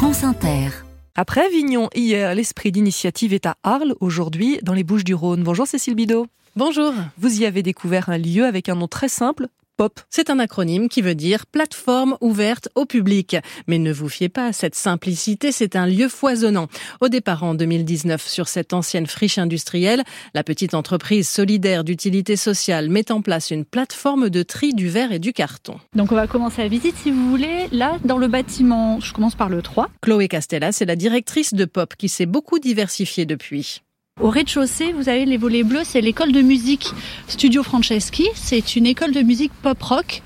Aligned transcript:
France 0.00 0.24
Inter. 0.24 0.70
Après 1.14 1.44
Avignon 1.44 1.90
hier, 1.94 2.34
l'esprit 2.34 2.72
d'initiative 2.72 3.34
est 3.34 3.44
à 3.44 3.56
Arles 3.62 3.94
aujourd'hui, 4.00 4.58
dans 4.62 4.72
les 4.72 4.82
Bouches 4.82 5.04
du 5.04 5.12
Rhône. 5.12 5.42
Bonjour 5.42 5.66
Cécile 5.66 5.94
Bidot. 5.94 6.26
Bonjour. 6.56 6.94
Vous 7.18 7.42
y 7.42 7.44
avez 7.44 7.62
découvert 7.62 8.08
un 8.08 8.16
lieu 8.16 8.46
avec 8.46 8.70
un 8.70 8.76
nom 8.76 8.88
très 8.88 9.10
simple, 9.10 9.48
POP. 9.80 10.00
C'est 10.10 10.28
un 10.28 10.38
acronyme 10.38 10.90
qui 10.90 11.00
veut 11.00 11.14
dire 11.14 11.46
plateforme 11.46 12.18
ouverte 12.20 12.68
au 12.74 12.84
public. 12.84 13.38
Mais 13.66 13.78
ne 13.78 13.94
vous 13.94 14.10
fiez 14.10 14.28
pas 14.28 14.48
à 14.48 14.52
cette 14.52 14.74
simplicité, 14.74 15.52
c'est 15.52 15.74
un 15.74 15.86
lieu 15.86 16.10
foisonnant. 16.10 16.66
Au 17.00 17.08
départ 17.08 17.44
en 17.44 17.54
2019, 17.54 18.28
sur 18.28 18.46
cette 18.46 18.74
ancienne 18.74 19.06
friche 19.06 19.38
industrielle, 19.38 20.02
la 20.34 20.44
petite 20.44 20.74
entreprise 20.74 21.26
solidaire 21.30 21.82
d'utilité 21.82 22.36
sociale 22.36 22.90
met 22.90 23.10
en 23.10 23.22
place 23.22 23.50
une 23.50 23.64
plateforme 23.64 24.28
de 24.28 24.42
tri 24.42 24.74
du 24.74 24.90
verre 24.90 25.12
et 25.12 25.18
du 25.18 25.32
carton. 25.32 25.80
Donc 25.96 26.12
on 26.12 26.14
va 26.14 26.26
commencer 26.26 26.60
la 26.60 26.68
visite 26.68 26.96
si 26.96 27.10
vous 27.10 27.30
voulez. 27.30 27.68
Là, 27.72 27.96
dans 28.04 28.18
le 28.18 28.28
bâtiment, 28.28 29.00
je 29.00 29.14
commence 29.14 29.34
par 29.34 29.48
le 29.48 29.62
3. 29.62 29.88
Chloé 30.02 30.28
Castella, 30.28 30.72
c'est 30.72 30.84
la 30.84 30.96
directrice 30.96 31.54
de 31.54 31.64
POP 31.64 31.96
qui 31.96 32.10
s'est 32.10 32.26
beaucoup 32.26 32.58
diversifiée 32.58 33.24
depuis. 33.24 33.80
Au 34.20 34.28
rez-de-chaussée, 34.28 34.92
vous 34.92 35.08
avez 35.08 35.24
les 35.24 35.38
volets 35.38 35.62
bleus, 35.62 35.84
c'est 35.84 36.02
l'école 36.02 36.32
de 36.32 36.42
musique 36.42 36.90
Studio 37.26 37.62
Franceschi. 37.62 38.28
C'est 38.34 38.76
une 38.76 38.84
école 38.84 39.12
de 39.12 39.22
musique 39.22 39.52
pop-rock. 39.62 40.22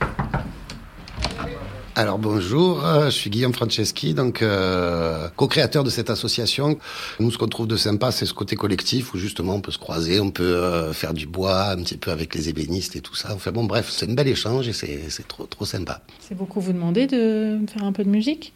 Alors 1.95 2.19
bonjour, 2.19 2.85
euh, 2.85 3.05
je 3.05 3.11
suis 3.11 3.31
Guillaume 3.31 3.53
Franceschi, 3.53 4.15
donc 4.15 4.43
euh, 4.43 5.29
co-créateur 5.37 5.85
de 5.85 5.91
cette 5.91 6.11
association. 6.11 6.77
Nous, 7.21 7.31
ce 7.31 7.39
qu'on 7.39 7.47
trouve 7.47 7.69
de 7.69 7.77
sympa, 7.77 8.11
c'est 8.11 8.27
ce 8.27 8.35
côté 8.35 8.57
collectif 8.57 9.15
où 9.15 9.19
justement 9.19 9.55
on 9.55 9.61
peut 9.61 9.71
se 9.71 9.79
croiser, 9.79 10.19
on 10.19 10.33
peut 10.33 10.43
euh, 10.43 10.93
faire 10.93 11.15
du 11.15 11.29
bois 11.29 11.71
un 11.71 11.77
petit 11.77 11.97
peu 11.97 12.11
avec 12.11 12.35
les 12.35 12.49
ébénistes 12.49 12.97
et 12.97 13.01
tout 13.01 13.15
ça. 13.15 13.29
Enfin 13.33 13.53
bon, 13.53 13.63
bref, 13.63 13.91
c'est 13.91 14.11
un 14.11 14.15
bel 14.15 14.27
échange 14.27 14.67
et 14.67 14.73
c'est 14.73 15.29
trop 15.29 15.47
trop 15.47 15.65
sympa. 15.65 16.01
C'est 16.19 16.37
beaucoup 16.37 16.61
vous 16.61 16.73
demander 16.73 17.07
de 17.07 17.61
faire 17.73 17.85
un 17.85 17.93
peu 17.93 18.03
de 18.03 18.11
musique? 18.11 18.55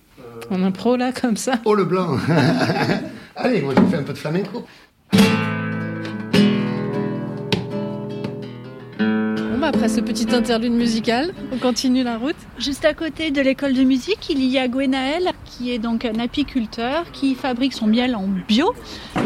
En 0.51 0.63
impro 0.65 0.97
là 0.97 1.13
comme 1.13 1.37
ça? 1.37 1.61
Oh 1.65 1.75
le 1.75 1.85
blanc 1.85 2.19
Allez, 3.37 3.61
moi 3.61 3.73
je 3.77 3.83
fais 3.89 3.99
un 3.99 4.03
peu 4.03 4.13
de 4.13 4.19
flamenco. 4.19 4.67
thank 5.11 5.43
you 5.43 5.48
après 9.69 9.91
ce 9.91 10.01
petit 10.01 10.35
interlude 10.35 10.73
musical, 10.73 11.35
on 11.53 11.59
continue 11.59 12.03
la 12.03 12.17
route. 12.17 12.37
Juste 12.59 12.87
à 12.87 12.95
côté 12.95 13.31
de 13.31 13.43
l'école 13.43 13.75
de 13.75 13.83
musique, 13.83 14.31
il 14.31 14.43
y 14.43 14.57
a 14.57 14.67
Gwenaël, 14.67 15.33
qui 15.45 15.71
est 15.71 15.79
donc 15.79 16.07
un 16.07 16.19
apiculteur 16.19 17.05
qui 17.13 17.35
fabrique 17.35 17.75
son 17.75 17.87
miel 17.87 18.17
en 18.17 18.29
bio. 18.49 18.75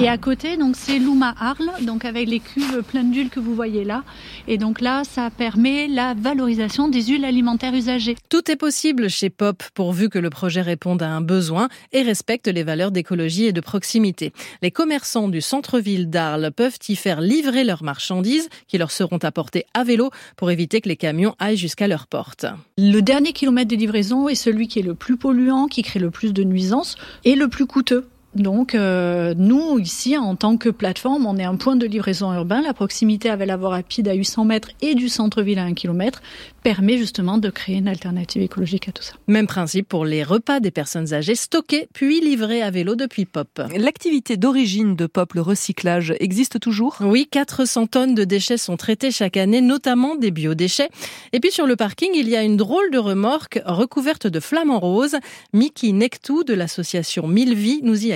Et 0.01 0.09
à 0.09 0.19
côté, 0.19 0.57
donc 0.57 0.75
c'est 0.77 0.99
Luma 0.99 1.33
Arles, 1.39 1.71
donc 1.83 2.05
avec 2.05 2.29
les 2.29 2.41
cuves 2.41 2.83
pleines 2.83 3.13
d'huile 3.13 3.31
que 3.31 3.39
vous 3.39 3.55
voyez 3.55 3.85
là. 3.85 4.03
Et 4.49 4.59
donc 4.59 4.81
là, 4.81 5.03
ça 5.05 5.31
permet 5.31 5.87
la 5.87 6.15
valorisation 6.15 6.89
des 6.89 7.03
huiles 7.03 7.25
alimentaires 7.25 7.75
usagées. 7.75 8.17
Tout 8.29 8.51
est 8.51 8.57
possible 8.57 9.09
chez 9.09 9.31
Pop 9.31 9.63
pourvu 9.75 10.09
que 10.09 10.19
le 10.19 10.31
projet 10.31 10.63
réponde 10.63 11.05
à 11.05 11.09
un 11.09 11.21
besoin 11.21 11.69
et 11.93 12.03
respecte 12.03 12.49
les 12.49 12.65
valeurs 12.65 12.91
d'écologie 12.91 13.45
et 13.45 13.53
de 13.53 13.61
proximité. 13.61 14.33
Les 14.61 14.73
commerçants 14.73 15.29
du 15.29 15.41
centre-ville 15.41 16.11
d'Arles 16.11 16.51
peuvent 16.51 16.79
y 16.89 16.97
faire 16.97 17.21
livrer 17.21 17.63
leurs 17.63 17.85
marchandises 17.85 18.49
qui 18.67 18.77
leur 18.77 18.91
seront 18.91 19.19
apportées 19.19 19.67
à 19.73 19.85
vélo 19.85 20.11
pour 20.37 20.51
éviter 20.51 20.81
que 20.81 20.89
les 20.89 20.97
camions 20.97 21.35
aillent 21.39 21.57
jusqu'à 21.57 21.89
leur 21.89 22.07
porte. 22.07 22.47
Le 22.79 23.01
dernier 23.01 23.33
kilomètre 23.33 23.71
de 23.71 23.77
livraison 23.77 24.29
est 24.29 24.35
celui 24.35 24.69
qui 24.69 24.79
est 24.79 24.83
le 24.83 24.95
plus 24.95 25.17
polluant, 25.17 25.67
qui 25.67 25.83
crée 25.83 26.01
le 26.01 26.11
plus 26.11 26.33
de 26.33 26.45
nuisances 26.45 26.97
et 27.25 27.35
le 27.35 27.49
plus 27.49 27.67
coûteux. 27.67 28.09
Donc 28.35 28.75
euh, 28.75 29.35
nous, 29.37 29.79
ici, 29.79 30.17
en 30.17 30.37
tant 30.37 30.57
que 30.57 30.71
plateforme, 30.71 31.27
on 31.27 31.37
est 31.37 31.45
un 31.45 31.57
point 31.57 31.77
de 31.77 31.87
livraison 31.87 32.33
urbain. 32.33 32.63
La 32.63 32.73
proximité 32.73 33.29
avec 33.29 33.47
la 33.47 33.57
voie 33.57 33.71
rapide 33.71 34.09
à 34.09 34.15
800 34.15 34.45
mètres 34.45 34.71
et 34.81 34.95
du 34.95 35.09
centre-ville 35.09 35.59
à 35.59 35.65
1 35.65 35.75
km 35.75 36.23
permet 36.63 36.97
justement 36.97 37.39
de 37.39 37.51
créer 37.51 37.77
une 37.77 37.89
alternative 37.89 38.41
écologique 38.41 38.89
à 38.89 38.93
tout 38.93 39.03
ça. 39.03 39.15
Même 39.27 39.47
principe 39.47 39.89
pour 39.89 40.05
les 40.05 40.23
repas 40.23 40.61
des 40.61 40.71
personnes 40.71 41.13
âgées 41.13 41.35
stockés 41.35 41.89
puis 41.93 42.21
livrés 42.21 42.63
à 42.63 42.71
vélo 42.71 42.95
depuis 42.95 43.27
Pop. 43.27 43.61
L'activité 43.77 44.37
d'origine 44.37 44.97
de 44.97 45.07
Pop, 45.07 45.35
le 45.35 45.43
recyclage, 45.43 46.15
existe 46.21 46.61
toujours? 46.61 46.97
Oui, 47.01 47.29
400 47.31 47.87
tonnes 47.89 48.15
de 48.15 48.25
déchets 48.25 48.57
sont 48.57 48.77
traités 48.77 49.11
chaque 49.11 49.37
année, 49.37 49.61
notamment 49.61 50.15
des 50.15 50.31
biodéchets. 50.31 50.89
Et 51.33 51.41
puis 51.41 51.51
sur 51.51 51.67
le 51.67 51.77
parking, 51.77 52.11
il 52.15 52.29
y 52.29 52.37
a 52.37 52.43
une 52.43 52.57
drôle 52.57 52.91
de 52.93 52.99
remorque 52.99 53.61
recouverte 53.67 54.27
de 54.27 54.41
flamants 54.41 54.81
roses. 54.81 55.17
Mickey 55.53 55.93
Nectou 55.93 56.45
de 56.45 56.55
l'association 56.55 57.27
Mille 57.27 57.55
Vies 57.55 57.81
nous 57.83 58.07
y 58.07 58.13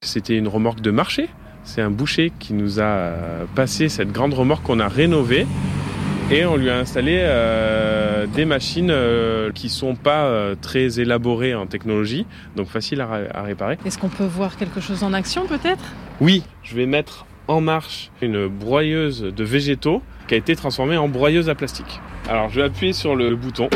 C'était 0.00 0.36
une 0.36 0.48
remorque 0.48 0.80
de 0.80 0.90
marché. 0.90 1.28
C'est 1.64 1.82
un 1.82 1.90
boucher 1.90 2.32
qui 2.38 2.54
nous 2.54 2.80
a 2.80 3.12
passé 3.54 3.88
cette 3.88 4.12
grande 4.12 4.34
remorque 4.34 4.62
qu'on 4.64 4.80
a 4.80 4.88
rénovée 4.88 5.46
et 6.30 6.44
on 6.44 6.56
lui 6.56 6.68
a 6.68 6.78
installé 6.78 7.20
euh, 7.22 8.26
des 8.26 8.44
machines 8.44 8.90
euh, 8.90 9.50
qui 9.52 9.70
sont 9.70 9.94
pas 9.94 10.24
euh, 10.26 10.54
très 10.60 11.00
élaborées 11.00 11.54
en 11.54 11.66
technologie, 11.66 12.26
donc 12.54 12.68
faciles 12.68 13.00
à, 13.00 13.08
à 13.32 13.42
réparer. 13.42 13.78
Est-ce 13.86 13.98
qu'on 13.98 14.10
peut 14.10 14.26
voir 14.26 14.56
quelque 14.56 14.80
chose 14.80 15.02
en 15.02 15.14
action 15.14 15.46
peut-être? 15.46 15.84
Oui, 16.20 16.42
je 16.62 16.74
vais 16.74 16.86
mettre 16.86 17.24
en 17.46 17.62
marche 17.62 18.10
une 18.20 18.46
broyeuse 18.46 19.22
de 19.22 19.44
végétaux 19.44 20.02
qui 20.26 20.34
a 20.34 20.36
été 20.36 20.54
transformée 20.54 20.98
en 20.98 21.08
broyeuse 21.08 21.48
à 21.48 21.54
plastique. 21.54 22.00
Alors 22.28 22.50
je 22.50 22.56
vais 22.56 22.66
appuyer 22.66 22.92
sur 22.92 23.16
le 23.16 23.34
bouton. 23.34 23.70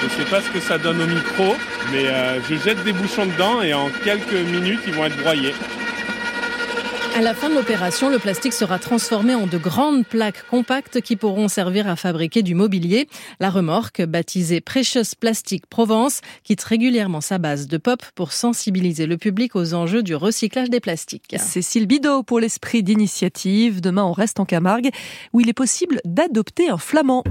Je 0.00 0.06
ne 0.06 0.10
sais 0.10 0.30
pas 0.30 0.40
ce 0.40 0.50
que 0.50 0.60
ça 0.60 0.78
donne 0.78 1.00
au 1.02 1.06
micro, 1.06 1.54
mais 1.92 2.08
euh, 2.08 2.40
je 2.48 2.56
jette 2.56 2.82
des 2.84 2.92
bouchons 2.92 3.26
dedans 3.26 3.60
et 3.60 3.74
en 3.74 3.90
quelques 4.02 4.32
minutes 4.32 4.80
ils 4.86 4.94
vont 4.94 5.04
être 5.04 5.18
broyés. 5.18 5.52
À 7.16 7.22
la 7.22 7.34
fin 7.34 7.50
de 7.50 7.54
l'opération, 7.54 8.08
le 8.08 8.18
plastique 8.18 8.52
sera 8.52 8.78
transformé 8.78 9.34
en 9.34 9.46
de 9.46 9.58
grandes 9.58 10.06
plaques 10.06 10.46
compactes 10.48 11.00
qui 11.00 11.16
pourront 11.16 11.48
servir 11.48 11.86
à 11.88 11.96
fabriquer 11.96 12.42
du 12.42 12.54
mobilier. 12.54 13.08
La 13.40 13.50
remorque, 13.50 14.00
baptisée 14.02 14.60
Precious 14.60 15.16
Plastic 15.18 15.66
Provence, 15.66 16.20
quitte 16.44 16.62
régulièrement 16.62 17.20
sa 17.20 17.38
base 17.38 17.66
de 17.66 17.76
pop 17.76 18.02
pour 18.14 18.32
sensibiliser 18.32 19.06
le 19.06 19.18
public 19.18 19.54
aux 19.54 19.74
enjeux 19.74 20.02
du 20.02 20.14
recyclage 20.14 20.70
des 20.70 20.80
plastiques. 20.80 21.36
Cécile 21.38 21.86
Bidot 21.86 22.22
pour 22.22 22.40
l'esprit 22.40 22.82
d'initiative. 22.82 23.80
Demain, 23.80 24.04
on 24.04 24.12
reste 24.12 24.40
en 24.40 24.46
Camargue 24.46 24.90
où 25.34 25.40
il 25.40 25.48
est 25.48 25.52
possible 25.52 26.00
d'adopter 26.06 26.70
un 26.70 26.78
flamand. 26.78 27.24